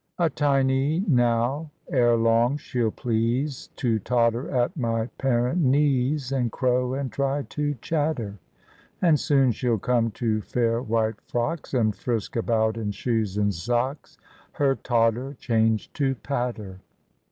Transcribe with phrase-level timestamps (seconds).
[0.17, 6.95] A tiny now, ere long she'll please To totter at my parent knees And crow
[6.95, 8.39] and try to chatter;
[8.99, 11.75] And soon she'll come to fair white frocks.
[11.75, 14.17] And frisk about in shoes and sock%
[14.53, 16.79] Her totter changed to patter.